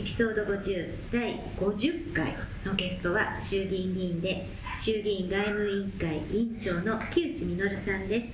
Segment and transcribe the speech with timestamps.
[0.00, 4.46] エピソード50第50回のゲストは衆議院議員で
[4.80, 8.32] 衆議院外務委員会委員長の木内稔さんです。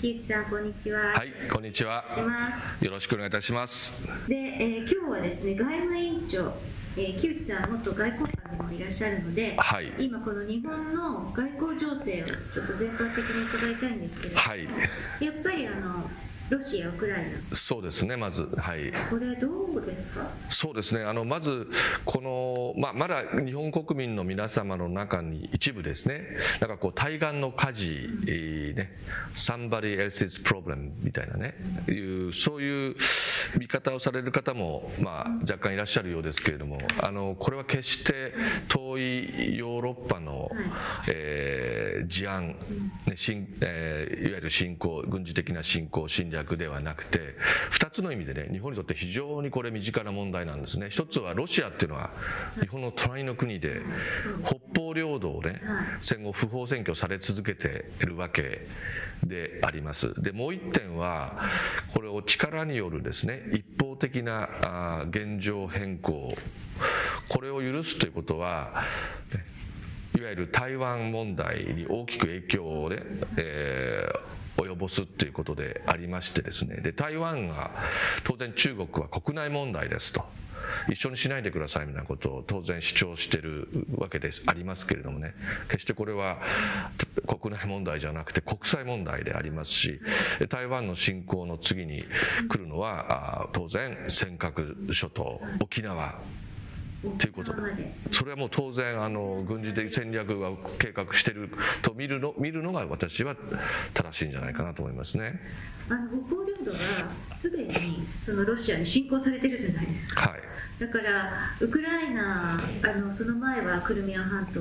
[0.00, 1.12] 木内さんこんにちは。
[1.12, 2.02] はいこんにちは。
[2.80, 3.92] よろしくお願いいたします。
[4.26, 6.54] で、えー、今日はですね外務委員長
[6.96, 14.64] えー、木内さん元外交官でもいらっしゃるので、はい、今この日本の外交情勢をちょっと全般的に伺いたいんですけれども、はい、
[15.20, 16.10] やっぱりあの
[16.52, 17.56] ロシア、ウクライナ。
[17.56, 20.28] そうですね、まず、はい、これ、どうですか？
[20.50, 21.66] そうですね、あのまず、
[22.04, 28.98] この、まあ、まだ日本国民の皆様の中に一部ですね、なんかこう、対岸の火事、えー、ね、
[29.34, 31.54] somebody else's problem みたいなね、
[31.88, 32.96] いうそういう
[33.58, 38.34] 見方をされる方も、まあ、若干いらっしゃるようですけれども、あのこれは決して
[38.68, 40.50] 遠いヨーロッパの、
[41.10, 42.56] えー、事案、ね
[43.62, 47.36] えー、いわゆる侵攻、軍事的な侵攻、侵略略ではなくて
[47.72, 50.88] 2つの意味でね日本にとって非常にこれ身近な問題なんですね。
[50.90, 52.10] 一つはロシアっていうのは
[52.60, 53.80] 日本の隣の国で
[54.44, 55.60] 北方領土をね
[56.00, 58.66] 戦後不法占拠され続けているわけ
[59.24, 60.20] であります。
[60.20, 61.38] でもう一点は
[61.94, 66.34] これを力によるですね一方的な現状変更。
[67.28, 68.84] これを許すということは
[70.16, 72.98] いわゆる台湾問題に大きく影響をね、
[73.36, 74.41] えー
[74.72, 76.76] 及ぼすということでありましてですね。
[76.76, 77.70] で台湾が
[78.24, 80.24] 当然中国は国内問題ですと。
[80.88, 85.34] 一緒にしないでくださいみたいなことを当然主張してるわけですありますけれどもね。
[85.68, 86.38] 決してこれは
[87.26, 90.00] 国内問題じゃなくて国際問題でありますし
[90.48, 92.04] 台湾の侵攻の次に
[92.48, 96.18] 来るのは当然尖閣諸島沖縄
[97.18, 97.94] ということで。
[98.10, 101.50] それはもう当然あの軍事的戦略が計画している
[101.82, 103.36] と見るの見るのが私は
[103.94, 105.40] 正しいんじゃないかなと思いますね。
[105.88, 106.78] あの北方領土は
[107.34, 110.40] すでにそのロシアに侵攻されてるじゃないですか、はい、
[110.78, 114.60] だからウクライナあのその前はクルミア半島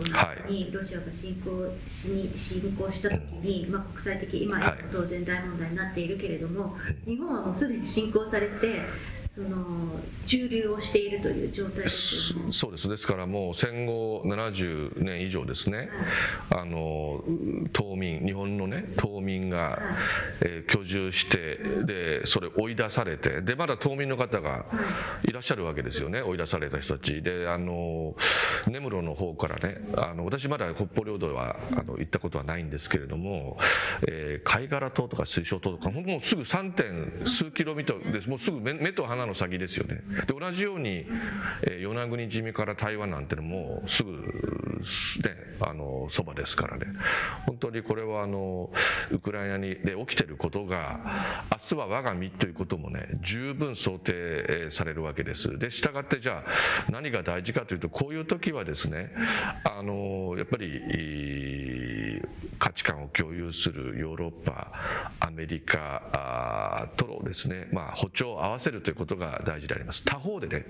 [0.50, 4.60] にロシアが侵攻しに侵攻した時に、まあ、国際的今
[4.92, 6.76] 当然大問題になっているけれども、
[7.06, 8.82] 日本はもうすでに侵攻されて
[9.36, 12.90] その駐留をしているという状態です、ね、そうです。
[12.90, 15.90] ですからもう戦後70年以上ですね、
[16.50, 17.24] はい、あの
[17.72, 19.80] 島民日本のね島民が、はい、
[20.42, 24.66] えー、居住してでそれ追い出されてでまだ島民の方が
[25.28, 25.32] い。
[25.32, 26.22] らっしゃるわけですよね。
[26.22, 27.22] 追い出された人たち。
[27.22, 28.16] であの
[28.68, 33.58] 根室の方からねあの私まだ北方領土はあの行ったことはないんですけれども、
[34.08, 36.74] えー、貝殻島とか水晶島とか本当もうすぐ 3.
[36.74, 38.30] 点数キロミターです。
[38.30, 40.02] もうすぐ目目と鼻の先ですよね。
[40.28, 41.06] で同じように、
[41.64, 45.52] えー、与那国島から台湾なんてのもすぐね。
[45.64, 46.88] あのそばですからね。
[47.46, 48.72] 本当にこれはあの
[49.12, 51.00] ウクライナにで起きてることが
[51.52, 55.58] 明日は我が身ということもね十分想定されるわけです。
[55.60, 59.12] で従ってじゃあ何が大事かというとこういう時はですね
[59.64, 60.82] あのやっぱり
[62.60, 64.72] 価値観を共有するヨーロッパ
[65.20, 70.04] アメリカとのですね、まあ、歩調を合わせるということが大事であります。
[70.04, 70.66] 他方でね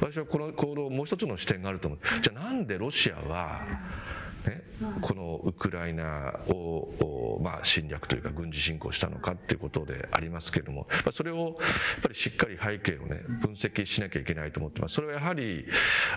[0.00, 2.00] 私はこの行動もう一つの視点があると思う。
[2.22, 3.60] じゃあなんでロシアは
[4.46, 4.62] ね、
[5.00, 11.66] このウクライナを、まあ、侵略というか軍事侵攻したのかっていうことでありますけれども、それをや
[11.98, 14.94] っぱりしっかり背景をね、分析しなきゃいけないと思ってます。
[14.94, 15.66] それはやはり、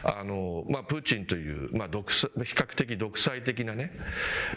[0.04, 3.92] あの、まあ、プーチンという、まあ、独比較的独裁的なね、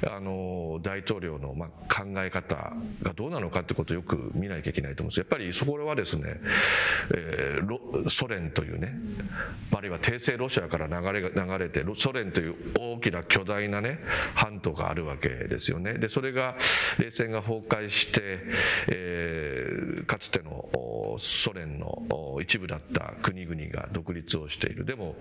[0.08, 2.72] あの、大統領の、まあ、考え方
[3.02, 5.18] がどうなのかってことをよく見なきゃいけないと思うんです。
[5.18, 6.40] やっぱりそこはですね、
[7.16, 8.94] えー、ソ連というね、
[9.74, 13.98] あるいは帝政ロシアから流れが流れて、ソ連という大きな巨大大なね
[14.34, 15.94] 半島があるわけですよね。
[15.94, 16.56] でそれが
[16.98, 18.40] 冷戦が崩壊して、
[18.88, 24.84] えー、かつてのソ連の一部だった国々が独立をしている。
[24.84, 25.16] でも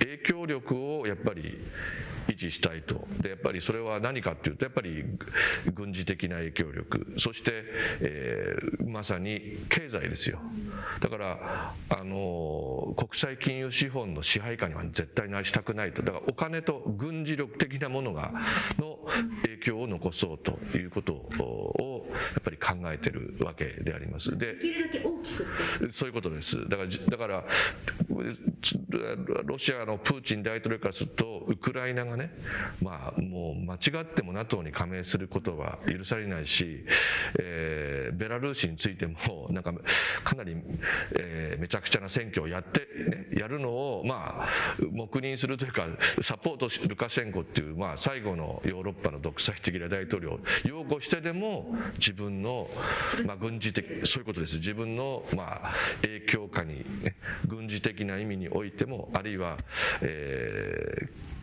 [0.00, 1.58] 影響力をやっぱり
[2.28, 3.06] 維持したいと。
[3.20, 5.04] でやっぱりそれは何かっていうとやっぱり
[5.74, 7.14] 軍事的な影響力。
[7.18, 7.64] そして、
[8.00, 10.38] えー、まさに経済ですよ。
[11.00, 16.02] だからあの国際金融資本の支配下には絶対なしたくないと。
[16.02, 18.32] だからお金と軍事力的なものが
[18.78, 18.98] の
[19.42, 20.58] 影響を残そうと。
[20.74, 24.36] いうことをやっぱり考えてるわけであります。
[24.36, 24.56] で
[25.90, 26.68] そういうことです。
[26.68, 27.44] だからだから
[29.44, 32.30] ロシアのプーチン大統領からするとウクライナがね、
[32.82, 36.84] まあ、もう間違っても NATO に加盟することは許されないし、
[37.38, 39.16] えー、ベラルーシについても
[39.50, 39.72] なんか
[40.24, 40.56] かなり、
[41.18, 44.48] えー、めちゃくちゃな選挙をやって、ね、やるのを、まあ、
[44.92, 45.86] 黙認するというか
[46.22, 52.68] サポートしルカシェンコっていう、まあ、最後のヨーロッパの独裁的な大統領を擁護してでも自分の、
[53.24, 54.56] まあ、軍事的そういうことです。
[54.56, 57.16] 自分の、まあ、影響下に、ね、
[57.46, 59.58] 軍事的な意味においてもあるいは、
[60.00, 61.36] えー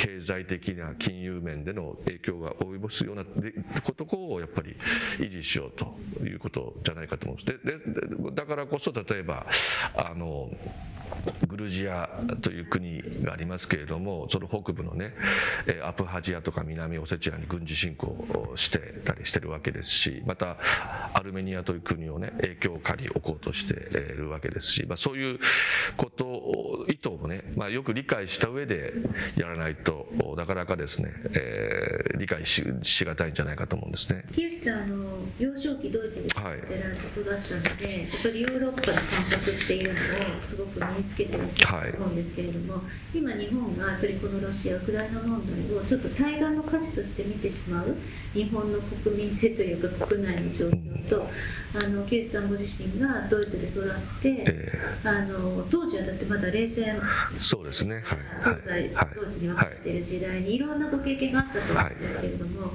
[0.00, 3.24] 経済的な金融面での影響が及ぼすような
[3.84, 4.74] ことをやっぱり
[5.18, 5.94] 維持しようと
[6.24, 7.66] いうことじゃないかと思うんです。
[7.66, 9.44] ででだからこそ例えば
[9.94, 10.50] あの
[11.46, 12.08] グルジア
[12.40, 15.14] という国がありますけれどもその北部のね
[15.84, 20.56] アプハジアとか南オセチアに軍事侵攻をしてたりしてるわけですしまた
[21.12, 25.40] アルメニアという国をね影響下に置こうとしているわけですし、まあ、そういう
[25.96, 28.92] ことを意図をね、まあ、よく理解した上で
[29.36, 29.89] やらないと
[30.36, 34.24] なかなかですね、えー、理解ししがたいんじゃないかと思うんですね。
[34.32, 35.04] 木内さんあの
[35.38, 42.80] 幼少期ドイツで育って育ったので、はい、やっぱりヨーロッパの感覚っていうのをすごく身につけてらっしゃると思うんですけれども、は
[43.14, 47.96] い、今日本がやっぱりこのロシアウクライナ問題をちょっと対岸の火事として見てしまう
[48.32, 51.26] 日本の国民性というか国内の状況と、
[51.74, 57.00] あの木内さんご自身がドイツで育って、えー、あの当時はだってまだ冷戦
[57.38, 62.62] そうですね、はい、東西、はい、ドイツに分かっている時代にいろんなご経験があったと思うんですけれども。
[62.62, 62.70] はい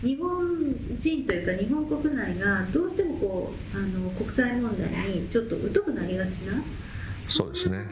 [0.00, 0.48] 日本
[0.96, 6.62] 人というか日本国内がどうしてもこうあの国際問題にちょっと疎くなりがちな
[7.26, 7.86] そうですね。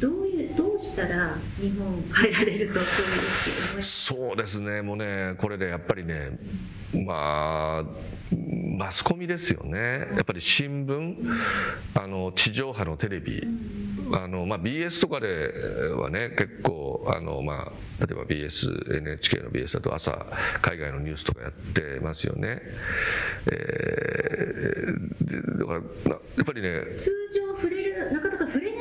[0.00, 4.82] どういうどうしたら日本変えられるとそうそうですね。
[4.82, 6.38] もうねこれでやっぱりね
[6.92, 7.84] まあ
[8.76, 10.08] マスコミですよね。
[10.14, 11.16] やっぱり新聞
[11.94, 13.46] あの地上波のテレビ。
[14.12, 15.52] あのまあ、BS とかで
[15.96, 20.26] はね結構あの、まあ、例えば BSNHK の BS だと朝
[20.60, 22.60] 海外のニュースとかやってますよね、
[23.50, 25.82] えー、だからや
[26.42, 28.73] っぱりね通常触れるなかなか触れ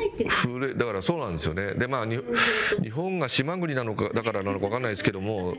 [0.59, 1.73] ないだからそうなんですよね。
[1.73, 5.55] でまあ日本が島国なのかだからなのか分かんないですけども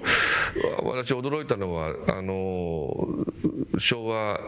[0.83, 3.27] 私驚いたのはあの
[3.79, 4.41] 昭和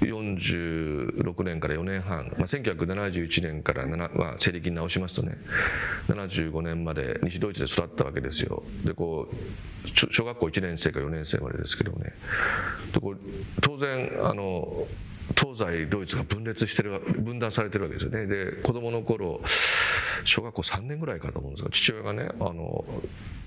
[0.00, 5.36] 46年から4年半、まあ、1971年から、まあ、西暦に直しますとね
[6.08, 8.62] 75年まで西ドイツで育ったわけですよ。
[8.84, 9.36] でこう
[10.12, 12.12] 小学校1年生か4年生までですけどね。
[13.62, 14.86] 当然あの
[15.34, 18.26] 東西ドイツが分裂してる分断されてるわけですよね。
[18.26, 19.40] で子供の頃
[20.24, 22.84] 小学校3年ぐらいかと思うんですが父親がねあの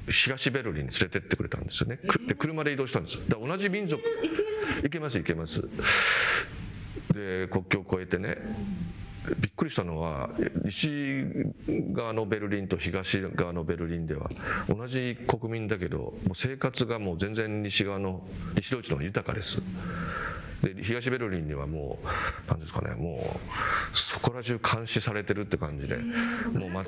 [0.09, 1.99] 東ベルリンに連れてってくれたんですよね。
[2.27, 3.17] で車で移動したんです。
[3.27, 4.01] だ同じ民族。
[4.83, 5.61] 行けます行けます。
[7.13, 8.37] で国境を越えてね
[9.39, 10.29] びっくりしたのは
[10.65, 11.23] 西
[11.67, 14.29] 側のベルリンと東側のベルリンでは
[14.67, 19.61] 同じ国民だけどもう生活がもう全然西側の西ドイツの方が豊かです。
[20.63, 22.07] で東ベルリンにはもう
[22.47, 23.39] 何ですかねもう
[23.93, 25.97] そこら中監視されてるって感じで。
[25.97, 26.85] もう、ま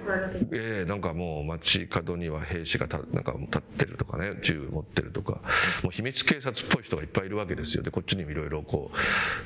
[0.51, 4.39] えー、なんかもう街角には兵士がたなんか立ってるとかね。
[4.43, 5.41] 銃持ってるとか。
[5.83, 7.83] もう秘密警察っぽい人がいっぱいいるわけですよ。
[7.83, 8.91] でこっちにもいろいろこ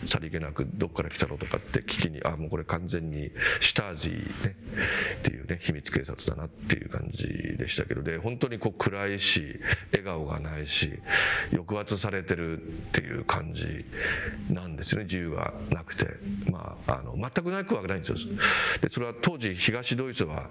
[0.03, 4.55] うさりげなくどっから来たのとかって聞きにあもうこれ完全にシュタージーね。
[5.19, 8.03] っていうね秘密警察だなっていう感じでしたけど。
[8.03, 9.59] で本当にこう暗いし
[9.91, 10.99] 笑顔がないし
[11.51, 13.85] 抑圧されてるっていう感じ
[14.53, 15.05] なんですよね。
[15.05, 16.07] 自由がなくて、
[16.51, 18.17] まあ、あの全くなくはないんですよ。
[18.81, 20.49] でそれは当時東ドイツは、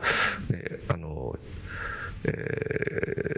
[0.50, 1.36] ね、あの
[2.24, 2.30] え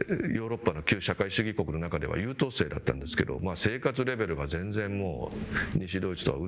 [0.08, 5.32] ー、ヨーロッパの旧社会主義国の中では優等生だったんですけど、まあ、生活レベルが全然も
[5.74, 6.38] う西ドイツとは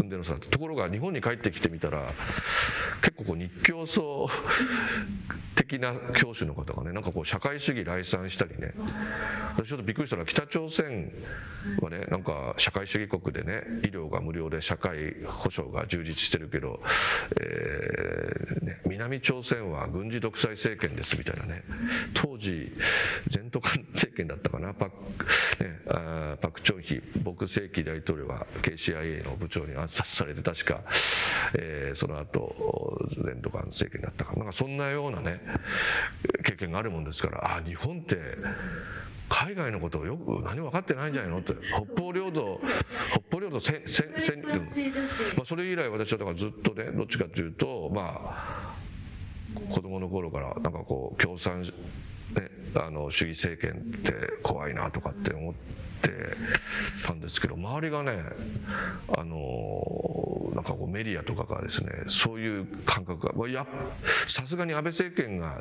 [0.00, 2.12] 運んでの差ところが日本に帰ってきてみたら
[3.02, 4.28] 結構こう日教層
[5.54, 8.72] 的な教師の方がねなんかこう社会主義来賛したりね。
[9.56, 11.12] 私ちょっとびっくりしたのは北朝鮮
[11.80, 16.80] はねなんか社会主義国でね医療が無料で社会保障が充実してるけど、
[17.40, 21.57] えーね、南朝鮮は軍事独裁政権ですみたいなね。
[22.14, 22.72] 当時
[23.28, 24.74] 全都官政権だったかな？
[24.74, 30.82] パク,、ね、あパク・チョンヒ牧世紀大統領が KCIA の部長に暗殺されて確か、
[31.58, 34.44] えー、その後全都官政権だったかな？
[34.44, 35.40] んかそんなようなね
[36.44, 38.16] 経験があるもんですからあ日本って
[39.28, 41.40] 海外のことをよく何も分かってないんじゃないの？
[41.40, 41.52] って
[41.94, 42.58] 北方領土
[43.10, 48.67] 北方領土せせせ、うんまあ、それ以来私はだからずっとねどっちかというとまあ
[49.70, 54.12] 子供の頃からなんかこう共産ね、あの主義政権って
[54.42, 55.87] 怖いなとかって思って
[57.04, 58.22] たんですけど周りがね
[59.16, 63.66] あのなんかこうメディアとかがですねそういう感覚が
[64.26, 65.60] さすがに安倍政権が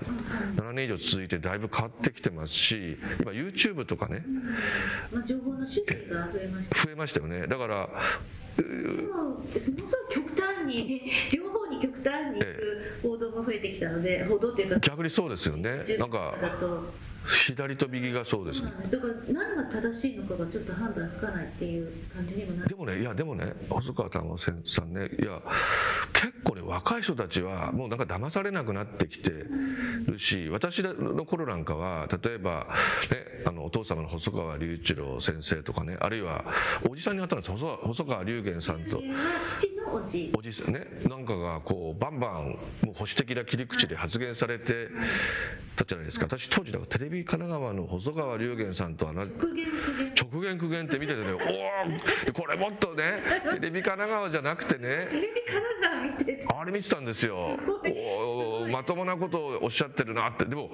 [0.56, 4.24] 7年以上続いてだいぶ変わってきてますし今 YouTube とかね、
[5.12, 7.48] まあ、情報の種類が増えました増えましたよね。
[7.48, 7.90] だから
[8.58, 11.02] でもものすごい極端に
[11.32, 15.84] 両方に極端にいく報道も増えてきたので、報道っていうか逆にそうですよね。
[16.00, 16.34] なんか
[17.28, 22.70] 左と右がそうですだから何が正しいのかがちょっと判断つかないっていう感じにもなる。
[22.70, 25.42] でもねいやでもね細川珠緒さんねいや
[26.14, 29.32] 結構ね若い人たちはもうなんか騙されなくなってきて
[30.06, 32.68] るし私の頃なんかは例えば、
[33.12, 36.46] ね、あのお父様の細川隆一郎先生とかねあるいは
[36.90, 39.02] おじさんに会ったんです細川隆元さんと。
[39.46, 40.32] 父のおじ。
[40.38, 44.90] おじねなんかがこうバンバンもう保守的な切り口で発言されて
[45.76, 46.26] たじゃないですか。
[46.26, 49.28] 私当時だからテレビ神奈川の細川龍玄さんとは直
[50.42, 53.22] 言苦言って見ててねおおこれもっとね
[53.54, 57.58] テレビ神奈川じゃなくてねテレビ神奈川見てあれ見てたんですよ。
[58.66, 60.46] おまともなことをおっしゃってるなって。
[60.46, 60.72] でも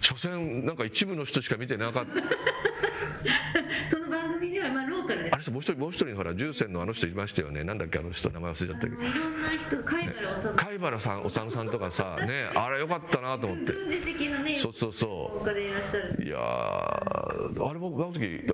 [0.00, 2.12] 所詮なんか一部の人しか見てなかった。
[3.90, 7.64] その番組ではまあローカルであれもう一人もう一人ほら重戦のあの人いましたよね。
[7.64, 9.02] なんだっけあの人名前忘れちゃったけど。
[9.02, 13.72] いろんな人貝原治、ね、貝原さんおさむさんとかさねあれよかったなと思って。
[13.72, 16.22] 軍事的なねそうそうそう。
[16.22, 17.28] いやあ
[17.72, 18.44] れ僕あの時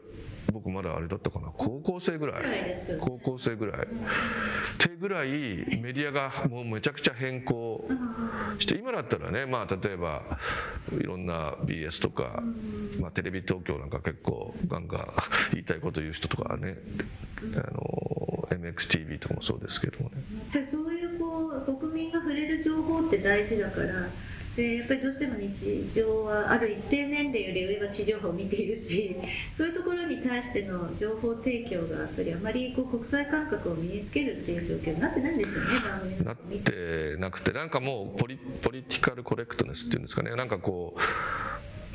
[0.54, 1.48] 僕まだあれだったかな。
[1.48, 2.44] 高校生ぐらい。
[3.00, 3.88] 高校生ぐらい。
[4.78, 7.84] 手ぐらいメディアがもうめちゃくちゃ変更
[8.60, 10.22] して今だったらねまあ例えば
[10.92, 12.40] いろんな BS とか、
[13.00, 15.12] まあ、テレビ東京なんか結構ガンガン
[15.52, 16.78] 言いたいこと言う人とかね
[17.54, 20.22] あの MXTV とかもそうですけどもね。
[20.70, 24.08] そういうこう国民が触れる情報って大事だから
[24.56, 29.16] でやっぱりどうしても日常はある一定年齢より上は地上波を見ているし
[29.56, 35.68] そういうところに対しての情報提供がやっぱりあまりこう国際感覚を身につけるっていう状況になってないんですよね
[36.24, 41.00] なってなくてなんかもうポリポリティカルコレクトネスっていうんですかねなんかこう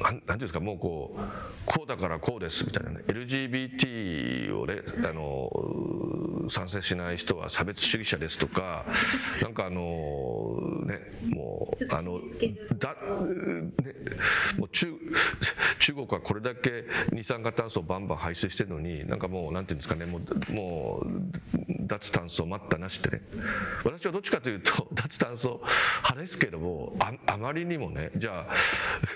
[0.01, 1.19] なんていうんですかもうこう
[1.65, 5.49] こうだからこうですみたいなね LGBT をねあの
[6.49, 8.85] 賛成しない人は差別主義者ですとか
[9.41, 12.19] なんかあのねもうあの
[12.77, 13.93] だ、ね、
[14.57, 14.87] もう中
[15.79, 21.09] 中国はこれだけ二酸化炭素をバンバン排出してるのになんかもうなんていうんですかねもうもう
[21.87, 23.21] 脱炭素待ったなしってね。
[23.83, 25.61] 私はどっちかというと脱炭素
[25.97, 28.53] 派ですけどもああまりにもねじゃあ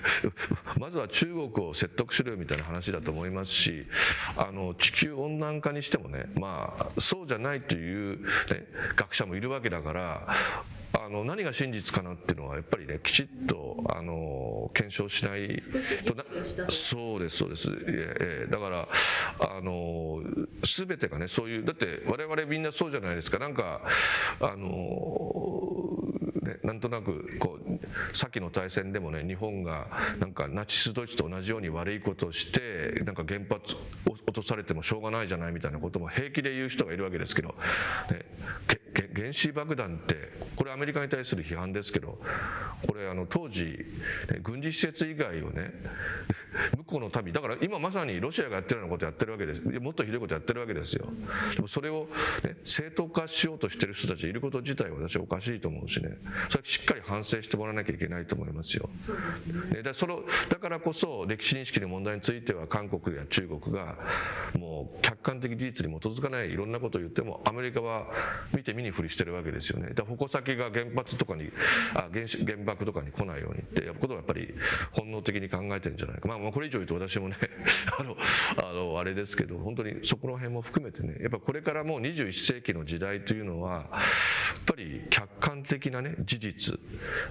[0.79, 3.85] まずは中国を説得しろよみたいな話だと思いますし
[4.35, 8.27] あの地球温暖化にしてもねまあそううじゃないという、ね、
[8.95, 10.27] 学者もいるわけだから
[10.93, 15.61] あの何が真実かなっていうのはやっぱりねきちっとあの検証しない
[16.05, 16.23] とな
[16.69, 17.69] そうですそうです。
[17.87, 18.51] ええ。
[18.51, 18.87] だから
[19.39, 20.21] あの
[20.63, 23.39] 全てがねそういうだって我々みんなそうじゃないですか。
[23.39, 23.81] なんか
[24.39, 26.02] あの
[26.63, 29.87] なんとなくこう先の大戦でもね日本が
[30.19, 37.49] なんかナチスドイツと同じように悪いことをしてなんか原発を落とされてもしょうがないじゃないみたいなことも平気で言う人がいるわけですけど、
[38.09, 38.25] ね、
[39.15, 42.19] 原子爆弾ってこれアメリカに対する批判ですけど
[42.87, 45.71] これあの当時、ね、軍事施設以外をね
[46.77, 49.61] 向こうの民だから今まさにロシアがやってるようなことやってるわけです。
[49.61, 51.07] もっとひどいことやってるわけですよ。
[51.55, 52.07] でもそれを、
[52.43, 56.17] ね、正当化しようとしてる人たちいること自体は私はおかしいと思うしね。
[56.49, 58.89] それしっかり反省してもらわなきゃいけないと思いますよ。
[59.71, 63.97] ね、だそのだからこそ歴史認識の問題については韓国や中国が
[64.57, 68.07] もう客観的事実に基づかないいろんなことを言ってもアメリカは
[68.55, 69.93] 見て見にふりしてるわけですよね。
[69.93, 71.49] だ矛先が原発とかに
[71.95, 74.53] あ原子原爆とかに来ないようにっていうことをやっぱり
[74.91, 76.27] 本能的に考えてるんじゃないか。
[76.27, 77.37] まあ、まあこれ以上言うと私もね
[77.97, 78.17] あの
[78.57, 86.79] あのあれですけど本当にそこの辺も含めてねやっぱこれからもう21世紀の時代というのはやっぱり客観的なね事実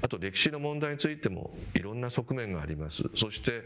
[0.01, 3.03] あと歴史の問題についてもいろんな側面があります。
[3.15, 3.63] そして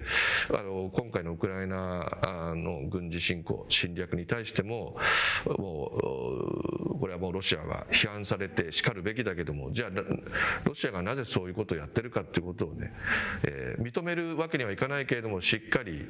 [0.51, 4.97] あの今回のウクライナの軍事侵攻侵略に対しても
[5.47, 9.91] もうこれはもうロシアが批判されてしかるべきだけどもじゃあ
[10.65, 12.93] ロシアがなぜそういうことをやってるかっていうことをね、
[13.45, 16.07] えー、認めるわけにはいかないけれどもしっかり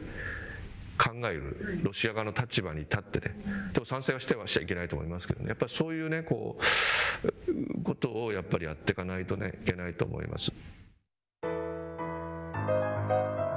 [0.98, 5.48] 考えるロシア側の立場に立ってねでも賛成はしてはしちゃいけないと思いますけどね。
[5.48, 10.52] やっぱりそういうねこうことをやっぱりやっていかないとねいけないと思います。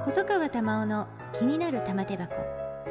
[0.06, 2.34] 細川玉緒の気になる玉手箱。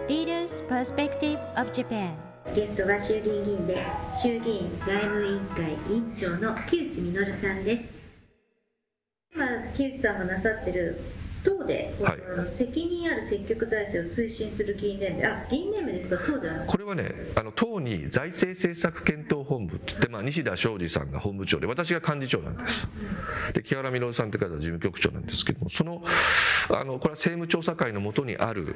[0.08, 3.86] Leaders Perspective of Japan ゲストは衆議院議員で
[4.20, 7.88] 衆議院外務委員会委員長の木内稔さんです。
[9.34, 11.00] 今木内さんがなさってる
[11.44, 16.64] 党で、はい、責任ある積極財政を推進する議員連盟、あ議員連盟ですか、党では。
[16.66, 22.88] これはね、あの党に財政政策検討本部ってって、まあ、西田昌司さんが本部長で、私が幹事長なんです。
[23.54, 26.02] で、木原稔さんって方は事務局長なんですけども、その、
[26.70, 28.74] あのこれは政務調査会のもとにある、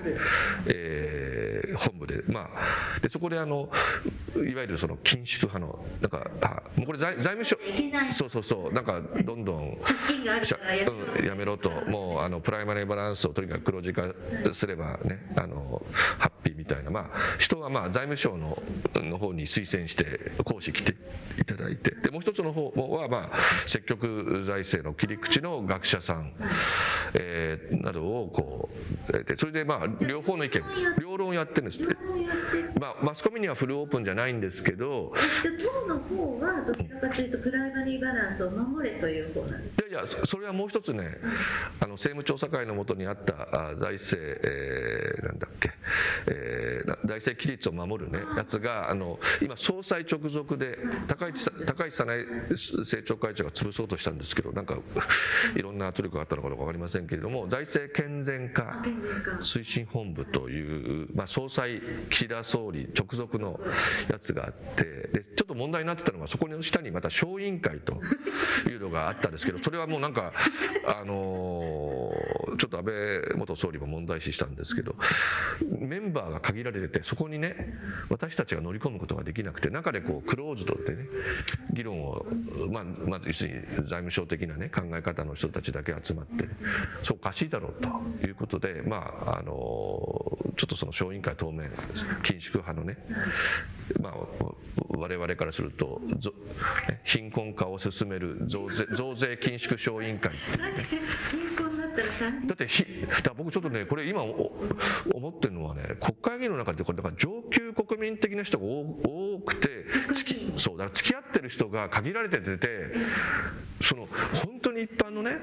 [0.66, 1.31] えー、
[1.76, 3.68] 本部で、まあ、でそこであの、
[4.36, 7.56] いわゆるその緊縮派の、なんか、あもうこれ財、財務省、
[8.12, 14.02] そうそうそう、なんか、どんどん、借金があるからやめろと、もうあのプライマリーバランスをとにかく黒字化
[14.52, 15.84] すればね、あの
[16.18, 18.60] ハッピーみたいな、まあ、人はまあ財務省の
[18.94, 20.94] の方に推薦して講師来て
[21.40, 26.32] いただいて、でもう一つの方はまあ積極財政の切り口の学者さん、
[27.14, 28.68] えー、などをこ
[29.08, 30.62] う、それでまあ両方の意見、
[31.00, 31.94] 両論やってるんですね。
[32.80, 41.18] まあマスコミにはフルオープンじゃないんですけど、じゃ党の方はどちらかというとプライバリーバランスを守れという方なんですいやそれはもう一つね、
[41.78, 45.70] あの政務調査会のもとにあった財政、えー、なんだっけ、
[46.28, 54.78] えー、財政規律を守るねやつがあの今総裁直属で高市高市早苗政調会長が潰そうとしたんですけどなんか
[55.54, 58.82] いろんな圧力があったのかどうか分かりませんけれども財政健全化
[59.40, 63.60] 推進本部という、まあ、総裁岸田総理直属の
[64.10, 68.00] やつがあってでちょっと問題になってたのはそこの下にまた小委員会と
[68.70, 70.32] いうのがあったんですけどそれはもうなんか
[70.86, 72.10] あの
[72.56, 74.94] ちょっと安倍元総理も問題視したんですけど
[75.78, 77.74] メンバーが限られててそこにね
[78.08, 81.06] 私たちが乗り込むことができなくて中でこうクローズドでね
[81.72, 82.26] 議論を
[82.70, 86.48] まあまず要するに財務省的なね考え方の人たちだけ集まって
[87.02, 87.74] そうおかしいだろう
[88.20, 91.70] ということでまああのちょっとその小委員会当面
[92.22, 92.98] 緊縮派のね
[94.00, 94.14] まあ
[94.88, 96.00] 我々からすると
[97.04, 101.02] 貧困化を進める増税増税緊縮小委員会っていうね。
[102.22, 102.84] だってひ
[103.22, 109.86] だ僕ちょっとねこれ今思ってるのはね国会議員の中でこれだから上級国民的な人が多くて
[110.56, 112.58] そうだから付き合ってる人が限られてて
[113.80, 115.38] その本当に一般のね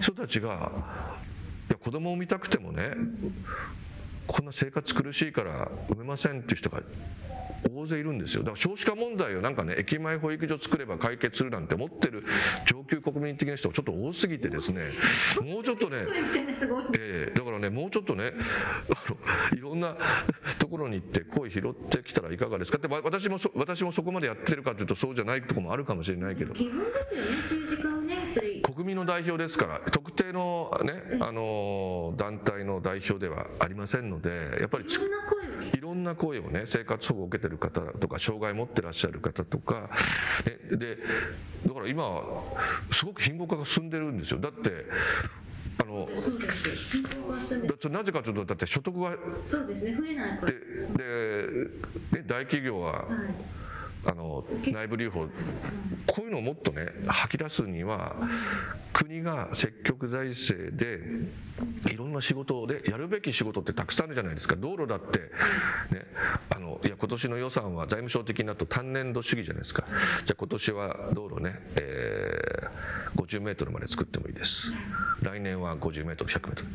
[0.00, 0.72] 人たちが
[1.68, 2.92] いや子供を産みたくてもね
[4.26, 6.80] こんな生活苦しいから産めませんっていう人が
[7.70, 8.40] 大勢いるんですよ。
[8.42, 12.24] だから少子化問題をなんかね駅前保育所作れば解決するなんて思ってる
[12.66, 14.90] 上級国民的な人がちょっと多すぎてですね
[15.42, 16.04] もうちょっとね、
[16.98, 18.32] えー、だからねもうちょっとね
[18.90, 19.96] あのいろんな
[20.58, 22.78] ところに行って声拾ってきたらいかがですか？
[22.78, 26.54] って私も私もそこまでやってるかというとそうじゃないところもあるかもしれないけど。
[26.54, 26.84] 基本で
[27.46, 28.34] すよね政治家をね
[28.74, 36.42] 国民の代表ですから特定のねあの団体の代表ではありませんのでやっぱりいろんな声を。
[36.52, 39.90] ね生活保護を受けてる方とか障害を持ってらっしゃる方とか、
[40.70, 40.98] ね、で
[41.66, 42.22] だから今
[42.92, 44.40] すごく貧困化が進んでるんですよ。
[44.40, 44.86] だって
[45.80, 46.08] あの
[47.90, 49.96] なぜかというとだって所得がそうですね。
[49.96, 50.58] 増えないからで
[52.12, 53.62] で大企業は、はい
[54.04, 55.26] あの内部留保
[56.06, 58.16] こういうのをもっとね吐き出すには
[58.92, 61.00] 国が積極財政で
[61.90, 64.56] いろんな仕事でやるべき仕事ってたくさんあるじゃないですか。
[64.56, 65.20] 道路だって、
[65.94, 66.04] ね、
[66.50, 69.84] あのいや今年の予算は財務省的になると単年度主義じゃないですか。
[70.24, 72.21] じゃあ今年は道路ね、えー、
[73.32, 74.72] 50メートルまで作ってもいいです。
[75.22, 76.68] 来年は50メートル100メートル。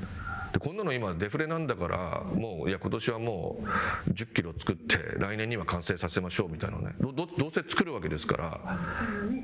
[0.53, 3.59] でこんなの今デフレなんだからもういや今年はも
[4.07, 6.95] う10キロ作って来年には完成させましょうみたいなね。
[6.99, 8.79] どどうせ作るわけですから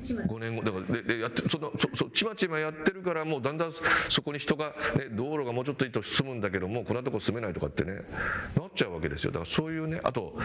[0.02, 0.62] 5年後。
[0.62, 3.72] だからででやってそのそそちまちまやってるからもうだんだん
[4.08, 7.92] そこに人が、ね、道路がもうちょっといいと進むんだけどもこんなとこ住めないとかってね
[8.56, 9.30] なっちゃうわけですよ。
[9.30, 10.36] だからそういうねあと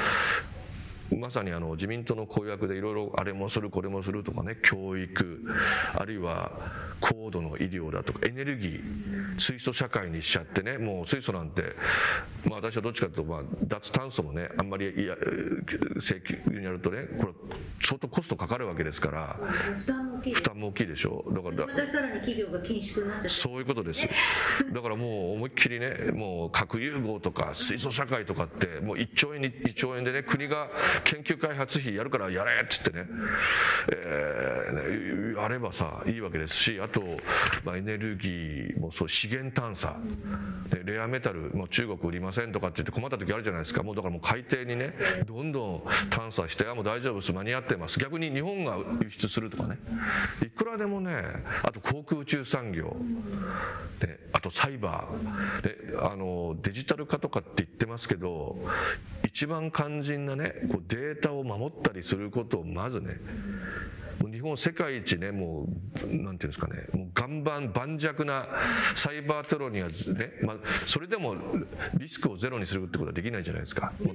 [1.16, 5.42] まさにあの自民党の公約でいろいろあれもするこれもするとかね教育
[5.96, 6.52] あるいは
[7.00, 11.64] 高度の医療だとかエネルギー水素社会にしちゃってねもう水素なんて、
[12.46, 15.16] まあ、私はどっちかというと、まあ、脱炭素もねあんまりいや
[15.96, 17.34] 請求にやるとねこれ
[17.82, 19.40] 相当コストかかるわけですから
[19.76, 20.90] 負担も大きい。
[20.90, 21.24] でしょ。
[21.30, 24.08] だからまたさらに企業が緊縮になっちゃってそういうことです。
[24.74, 30.70] だからもう思いっきりねもう核融合とか水素社会とかってもう1兆円に1兆円でね国が
[31.04, 33.06] 研究開発費やるからやれっつってね,、
[33.92, 37.02] えー、やればさいいわけですしあと、
[37.64, 39.98] まあ、エネルギーもそう資源探査。
[40.70, 43.84] でレアメタルも中国売りませんとかって言って困った時あるじゃないですか。
[43.84, 44.94] もうだからもう海底にね
[45.28, 47.34] どんどん探査してあもう大丈夫です。
[47.34, 48.00] 間に合ってます。
[48.00, 49.78] 逆に日本が輸出するとかね。
[50.44, 51.24] いくらでもね
[51.64, 52.96] あと航空宇宙産業。
[54.00, 55.62] であとサイバー。
[55.62, 58.58] であのデジタル化とかって言ってますけど
[59.32, 63.18] 一番肝心なねこうデータを守ったりすることをまずね
[64.28, 65.68] 日本世界一ねも
[66.04, 68.48] うなんていうんですかねもう岩盤盤石な
[68.96, 69.94] サイバーテロにはね、
[70.44, 71.36] まあ、それでも
[71.98, 73.94] リスクをゼロにするってことはできないじゃないですか。
[74.00, 74.06] で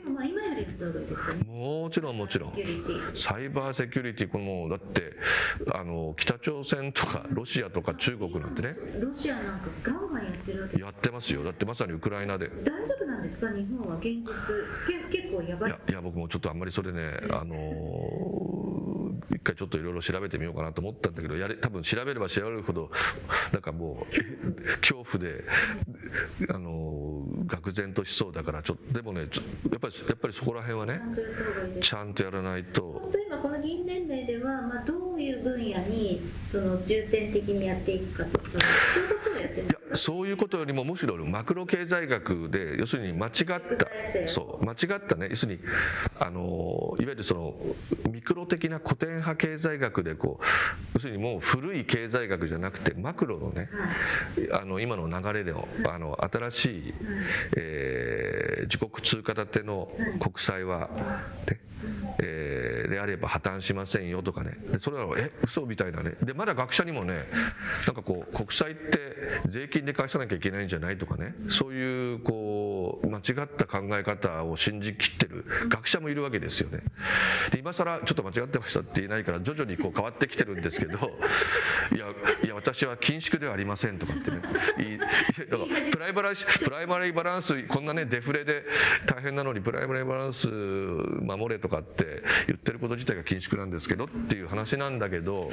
[1.47, 2.55] もちろんもちろん。
[3.14, 4.29] サイバーセキュリティ。
[4.29, 5.12] このだって
[5.73, 8.77] あの北朝鮮とかロシアとか中国なんてね。
[9.01, 11.43] ロシアなんかガンガンやってるわけやってますよ。
[11.45, 12.49] だってまさにウクライナで。
[12.49, 13.49] 大丈夫なんですか？
[13.49, 14.25] 日本は現実。
[15.11, 15.71] け結構やばい。
[15.71, 17.55] いやいや僕もちょっとあんまりそれねあの
[19.30, 22.90] 一回ちょっといろいろ調べてみようかなと思ったんだけどやれ多分調べれば調べるほど
[23.52, 25.44] なんかもう恐怖で
[26.50, 29.30] あの愕然としそうだからちょっとでもねやっ
[29.80, 31.00] ぱりやっぱりそこら辺はね
[31.80, 33.00] ちゃんとやらないと。
[33.02, 38.44] そうすると今この議員年齢では、まあ、どういう分野にその重点的にやっていくかとか
[38.92, 45.28] そういうことをやってるんですそういうことよりもむしろマクロ経済学で要するに間違ったそう間違ったね。
[45.30, 45.61] 要するに
[46.18, 47.54] あのいわゆるその
[48.11, 50.44] ミクロ的な古典派経済学でこう
[50.94, 53.68] 要するにもう古い経済学じゃなくてマクロのね、
[54.52, 56.94] あの今の流れでのあの新しい、
[57.57, 59.88] えー、自国通貨建ての
[60.20, 60.90] 国債は、
[61.48, 61.63] ね
[62.20, 64.57] えー、であれば破綻しませんよとかね。
[64.73, 66.16] でそれはえ嘘みたいなね。
[66.23, 67.27] でまだ学者にもね
[67.87, 68.99] なんかこう国債って
[69.47, 71.35] 税金で返さなきゃいけないんじゃないとかね。
[71.49, 76.81] そういうこう間違った考え方を信じきってる学者もいるわけですよね。
[77.51, 80.99] で今更ちょっと間違ってましたって言えないから徐々にこう変わってきてるんですけど
[81.94, 82.07] いや
[82.44, 84.40] いや私は緊縮ではありませんとかってね。
[84.79, 85.12] いいだか
[85.64, 88.64] らプライバラプライマリーバランスこんなねデフレで
[89.07, 95.50] 大変なのにプライマリーバランス守れとかって言ってること自体が緊縮なんですけどっていう話なんだけど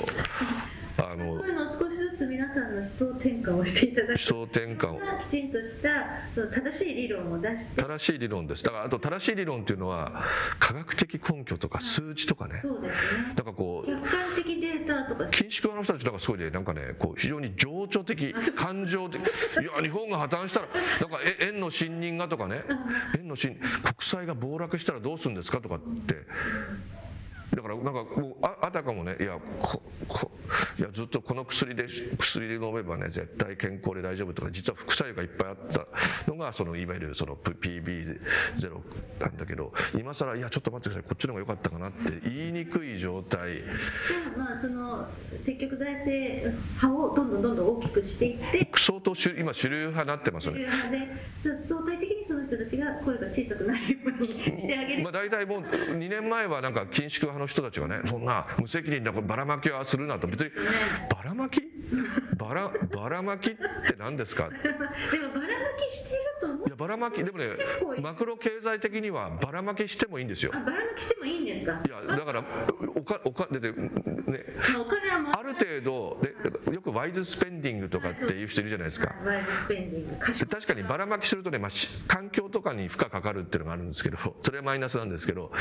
[1.01, 4.09] あのそういうのを少しずつ皆さんの思想転換をしていただく。
[4.09, 4.99] 思想転換を。
[5.21, 5.89] きちんとした
[6.33, 7.81] その正しい理論を出して。
[7.81, 8.63] 正しい理論です。
[8.63, 10.23] だからあと正しい理論っていうのは
[10.59, 13.33] 科学的根拠とか数値とかね、そうですね。
[13.35, 15.23] だからこう客観的データとか。
[15.25, 16.49] 緊縮派の人たちなんかすごいね。
[16.49, 19.19] なんかねこう非常に情緒的感情的。
[19.21, 20.67] いや日本が破綻したら
[21.01, 22.63] なんかえ円の信任がとかね。
[23.17, 26.15] 円の信国債が暴落したらどうするんですかとかって
[27.55, 30.31] だからなんかもうああたかもねいやここ
[30.79, 31.85] いやずっとこの薬で
[32.17, 35.57] 薬で飲めばね絶対健康で大丈夫とか実は副作用がいっぱいあっ
[36.25, 38.19] たのがそのいわゆるその PB0
[39.19, 43.55] なんだけど今更いやちょっと待ってくださいこっちの方が良かったかなって言いにくい状態。
[43.55, 46.49] じゃあまあその積極財政
[46.81, 50.67] 派をどんどんどんどん大きくしていって相当主今主流派になってますよね。
[51.43, 60.27] 相対的にその人たちが声が小さくなるようにしてあげる、まあ、大体もう2年前はなんか緊縮派の人たちがねそんな無責任なばらまきはするなと。
[60.27, 60.51] 別に
[61.09, 61.61] ばらまき？
[62.37, 63.59] ばらばらまきって
[63.97, 64.49] 何ですか？
[64.49, 66.67] でもばらまきしてると思う。
[66.67, 67.49] いやばらまきでもね
[68.01, 70.51] マクロ経済的にはばらまきしてもいいんですよ。
[70.53, 71.81] あばらまきしてもいいんですか？
[71.85, 72.43] いやだから
[72.95, 73.73] おかおかでね。
[74.79, 76.17] お金はある程度
[76.65, 79.13] でよくワイズスペンディングとかっていう人いるじゃないですか。
[79.25, 80.47] ワイズスペンディング。
[80.47, 81.71] 確かにばらまきするとね、まあ、
[82.07, 85.51] 環境とかに負荷かかるっていうのがあるんですけど それはマイナスなんですけど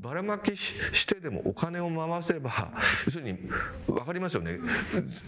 [0.00, 2.72] ばらまきしてでもお金を回せば
[3.06, 3.38] 要するに
[3.86, 4.58] 分かりますよね。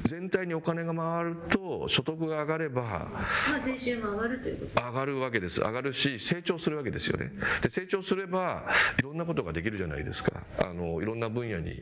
[0.07, 3.11] 全体にお金が回ると所得が上がれば、ま
[3.57, 4.87] あ、税収も上がるということ。
[4.89, 7.31] 上がるわけです上がるし成長するわけですよね。
[7.63, 8.65] で成長すれば
[8.99, 10.43] いろんなことができるじゃないですか。
[10.59, 11.81] あのいろんな分野に、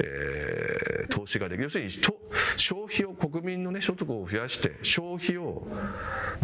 [0.00, 1.64] えー、投資ができる。
[1.64, 1.90] 要するに
[2.56, 5.66] 消費を国民の、ね、所得を増やして消費を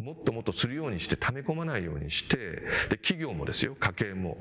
[0.02, 2.36] もっともっとするようにして溜め込まないようにして
[2.90, 4.38] で企業もですよ家計も、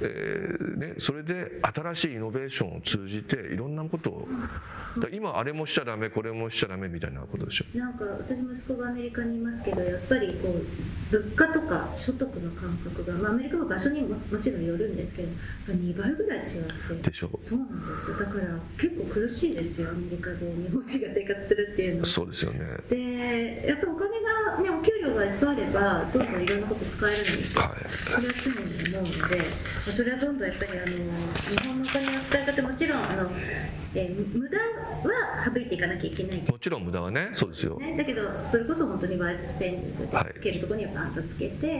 [0.00, 4.28] えーね、それで新しいイノベーションを通じていろんなことを。
[5.10, 7.78] 今あれもしちゃダメこれもしちゃダメみたいなことでしょ。
[7.78, 15.28] なんか私息子がアメリカにいますけどやっぱりこう物価とか所得の感覚が、まあ、アメリカの場所にももちろんよるんですけど
[15.68, 17.10] 2倍ぐらい違って。
[17.10, 17.30] でしょ。
[17.42, 18.18] そうなんですよ。
[18.18, 22.00] だから結構苦しいですよアメリカで日本人が生活するっていうの。
[22.00, 22.60] はそうですよね。
[22.88, 29.40] でやっぱお金が、ね、お給料がいっぱいあればどんどんいろんなこと使えるのに、はい、それは常に思うので
[29.90, 33.30] それはどんどんやっぱりあの日本のお金の使い方もちろんあの
[33.94, 41.74] えー、無駄は省いていかなきゃいけないもちろん無駄はねそうですよ、ね、だけどそれこそ本当にワイズスペンディンつけるところにはバンとつけて、は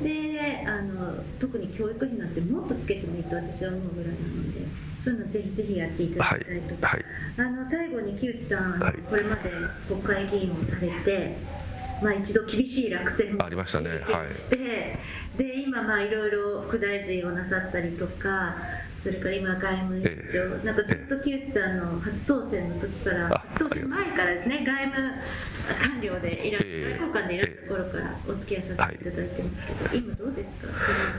[0.00, 7.04] い、であの特に教育費なんてもっとつけてもいいと私は思うぐらいなのでそういうのぜひぜひやっていただきたいとか、はい。
[7.36, 9.50] はい、あの最後に木内さん、これまで
[9.88, 11.36] 国会議員をされて
[12.00, 14.00] まあ、一度厳しい落選もありましたね、はい、
[15.38, 18.56] で今まあいろいろ副大臣をなさったりとか
[19.00, 25.12] それから今外務委員長、なんかずっと木内さんの初当選の時から当選前からですね外務
[25.80, 30.66] 官僚でいらっしゃる、外交官でいらっしゃる頃からお付き合いさせていただいてますけど、はい、今どうですか？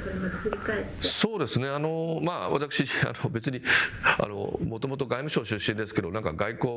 [0.04, 0.92] これまで振り返って。
[1.08, 1.70] そうですね。
[1.70, 3.62] あのまあ私あの別に
[4.04, 6.68] あのもともと外務省出身ですけどなんか外交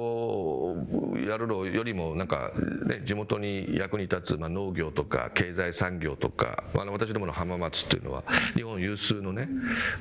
[1.27, 2.53] やるのよりもなんか、
[2.87, 9.49] ね、地元に役に立つ、まあ、農業とか経済産業とか、まあ、私どもの浜松っていうのは日本有数のね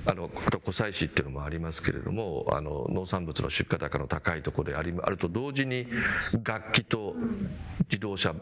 [0.06, 5.88] あの湖西市っていうのもありますけれどもあの農産物の出荷高の高いところでありあると同時に
[6.44, 7.16] 楽器と
[7.90, 8.34] 自動車、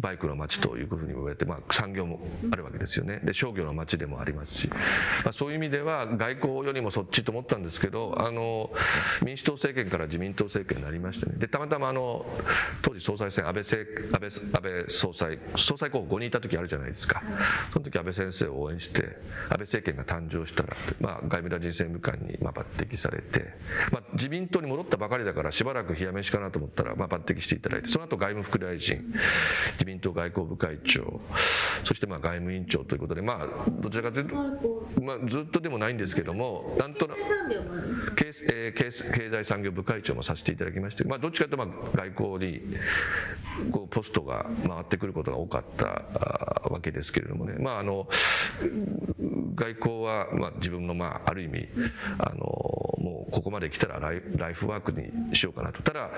[0.00, 3.20] バイクの街というふうに言われて、まあ、産業もあるわけですよね。
[3.22, 8.70] で商業の街でもありますし、まあ、そういう意味では外交よりもそっちと思ったんですけどあの
[9.24, 11.34] 民主党政権から自民党政権になりましてね。
[11.36, 12.24] でたまたまあの
[12.82, 17.22] 当時総裁選安倍安倍安倍総裁総裁候補5人いた時あるじゃないですか。
[17.72, 19.02] その時安倍先生を応援して
[19.48, 23.54] 安倍政権が誕生したら、まあ、外務大臣政務官に抜擢されて、
[23.92, 29.12] まあ、自民党に戻ったばかりだからしばらく冷や飯かなと思ったら、まあ、抜擢していただいてその後外務副大臣
[29.72, 31.20] 自民党外交部会長。
[31.84, 42.60] そしてまあ外務委員長ということでまあどちらかというと、まあ、ずっとでもないんですけどもなんとなく経,、えー、経済産業部会長もさせていただきまして、まあ、どっちかというとまあ外交に
[43.72, 45.86] こうポストが回ってくることが多かった
[46.68, 48.08] わけですけれどもね、まあ、あの
[49.54, 51.68] 外交はまあ自分のまあある意味
[52.18, 55.82] あのもうここまで来たらライライフワークにしようかなと。
[55.82, 56.10] ただ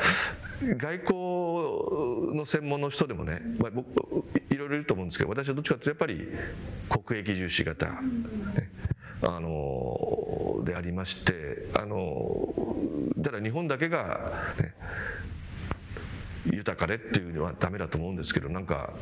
[0.60, 3.86] 外交の専門の人でもね、まあ、僕
[4.50, 6.28] いろいろいると思うんですけど私はどっちかというとやっぱり
[6.88, 7.92] 国益重視型、ね、
[9.22, 12.52] あのでありましてあの
[13.22, 14.74] ただ日本だけが、ね、
[16.46, 18.92] 豊かでっていうのはダメだと思うんですけどなんか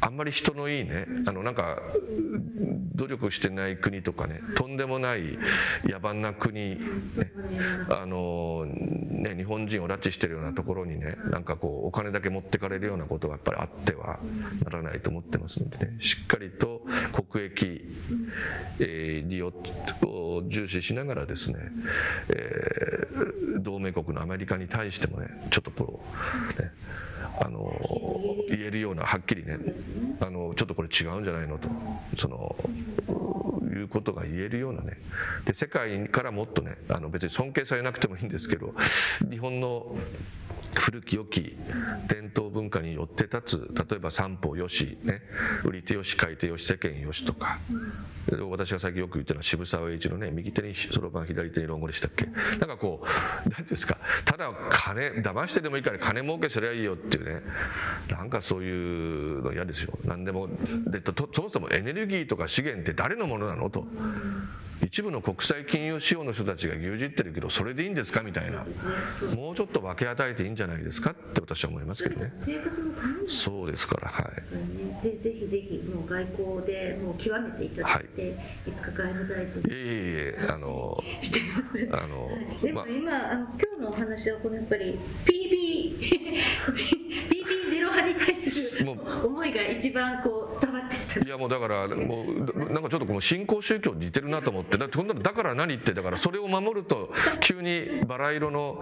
[0.00, 1.82] あんまり人のいいねあのなんか
[2.94, 5.38] 努力してない国とかねとんでもない
[5.84, 6.78] 野蛮な国、ね、
[7.90, 14.18] あのね日本人を拉致してるようなところにねなんかこうお金だけ持ってかれるようなことがやっぱりあっては
[14.64, 16.79] ならないと思ってますのでねしっかりと
[17.12, 17.82] 国益、
[18.78, 21.56] えー、利用を重視しながらですね、
[22.28, 23.06] え、
[23.60, 26.00] 同盟国のアメリカに対してもねちょっとこ
[26.58, 26.70] う、ね、
[27.40, 27.74] あの
[28.48, 29.58] 言えるようなはっきりね
[30.20, 31.68] あのちょっとこれ違うんじゃないのと
[32.16, 32.56] その
[33.62, 34.98] いうことが言えるようなね
[35.44, 38.74] で世界からもっとねあの別に尊敬されなくてもいいんですけど
[39.30, 39.96] 日本の
[40.74, 41.56] 古き良き
[42.08, 45.22] 伝統文化によって立つ例えば三方よし、ね、
[45.64, 47.58] 売り手よし買い手よし世間よしとか
[48.48, 52.26] 私が最近よく言ってるのは渋沢栄一のね右手にそろばん左手に論語でしたっけ？
[52.26, 53.06] なんかこう
[53.50, 57.42] 何ていうんですかただ金騙してでもいいから金儲けすりゃいいよっていうね
[58.08, 59.98] なんかそういうの嫌ですよ。
[60.04, 60.48] 何でも
[60.86, 61.02] で
[61.34, 63.70] そもそもエネルギーとか資源って誰のものなの？
[63.70, 63.86] と。
[64.82, 68.22] 一部の国際金融市場の人たちが牛耳ってるけどそれでいいんですか？
[68.22, 68.64] みたいな。
[69.36, 71.10] もうちょっと分け与えていいんじゃないですか？
[71.10, 72.32] って私は思いますけどね。
[73.26, 75.02] そうですからはい。
[75.02, 76.26] ぜぜひぜひもう外
[76.60, 78.30] 交でもう極めていただいて、はい、
[78.70, 81.88] いつか外務大臣いえいえあのしてます。
[81.92, 82.28] あの
[82.62, 86.99] でも今、まあ、あの今日のお話はこのやっぱり PB
[88.26, 88.90] 対する
[89.24, 98.80] 思いが一番こう伝わっていやもうだからもうなんかちょっとこの新興宗教に似てるなと思ってだってこんなのだから何ってだからそれを守ると急にバラ色の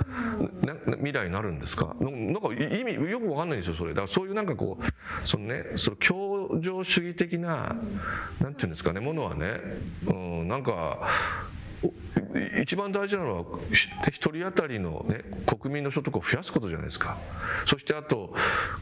[0.96, 1.96] 未来になるんですか？
[2.01, 3.90] なんか意味よく分かんないんですよそれ。
[3.90, 7.77] だからそういうなんかこうそのねその協情主義的な
[8.40, 9.61] なんていうんですかねものはね、
[10.07, 11.09] うん、なんか
[12.62, 17.17] 一番大事なのは1人当たりの、ね、国民の所得を増やすことじゃないですか。
[17.67, 18.35] そしてあと、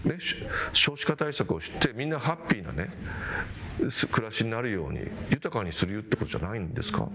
[0.04, 0.18] ね、
[0.72, 2.90] 少子化対策をしてみんなハッピーなね
[4.10, 7.08] 暮らしになるように豊かにするってことじゃないんですか、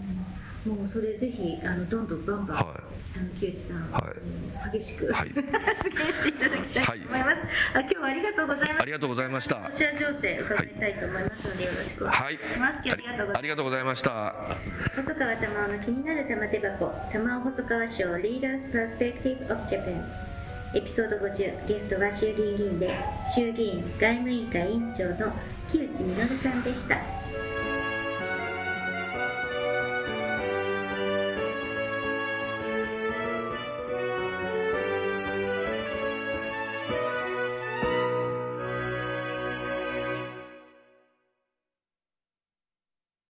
[0.66, 4.14] もうそれぜひあのどんどんバンバン、はい、あの木内さん、は
[4.72, 8.82] い、激しく、はい、発言していただきたいと思います、はい、あ今日はありがとうございます。
[8.82, 9.56] ありがとうございました。
[9.56, 12.38] ロシア情勢伺いたいと思いますので、よろしくお願い。
[12.38, 14.36] します、はい、ありがとうございました。
[14.96, 20.04] 細川玉緒の気になる玉手箱玉緒細川賞 Leaders Perspective of Japan
[20.74, 22.96] エピソード50ゲストは衆議院議員で
[23.36, 25.34] 衆議院外務委員会委員長の
[25.72, 27.21] 木内稔さんでした